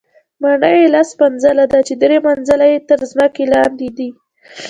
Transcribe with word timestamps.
ماڼۍ 0.41 0.75
یې 0.81 0.87
لس 0.95 1.09
منزله 1.19 1.65
ده، 1.71 1.79
چې 1.87 1.93
درې 2.03 2.17
منزله 2.27 2.65
یې 2.71 2.79
تر 2.89 2.99
ځمکې 3.11 3.43
لاندې 3.53 3.89
دي. 3.97 4.09